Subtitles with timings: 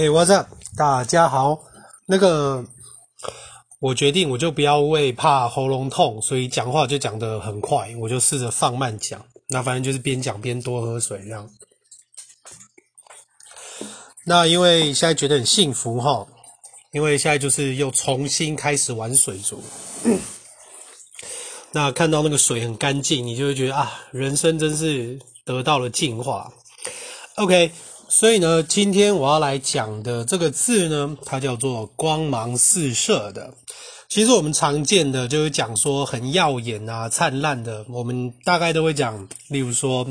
[0.00, 0.48] Hey, what's up？
[0.78, 1.60] 大家好。
[2.06, 2.64] 那个，
[3.80, 9.22] 我决定我就不要为怕喉咙痛，所以讲话就讲得很快，我就试着放慢讲。
[9.48, 11.46] 那反正就是边讲边多喝水这样。
[14.24, 16.26] 那因为现在觉得很幸福哈，
[16.92, 19.62] 因为现在就是又重新开始玩水族。
[21.72, 26.50] 那看到那个水很干净，你就会觉得啊，人生真是得到了净化。
[27.36, 27.70] OK。
[28.10, 33.54] 所以呢，今天我要来讲的这个字呢，它叫做光芒四射的。
[34.08, 40.04] 其实我们常见的就是讲说很耀眼啊、灿烂的，我们大概都会讲，例如说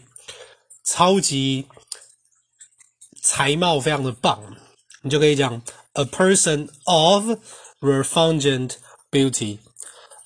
[0.86, 1.66] 超级
[3.24, 4.56] 才貌非常的棒，
[5.02, 5.60] 你就可以讲
[5.94, 7.40] a person of
[7.82, 8.76] refulgent
[9.10, 9.58] beauty。